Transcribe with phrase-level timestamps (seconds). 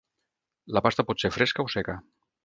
[0.77, 1.99] La pasta pot ser: fresca o seca.